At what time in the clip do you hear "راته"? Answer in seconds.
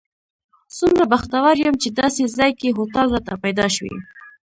3.15-3.33